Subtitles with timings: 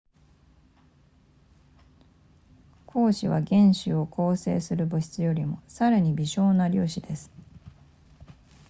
[2.87, 7.29] 光子は原子を構成する物質よりもさらに微小な粒子です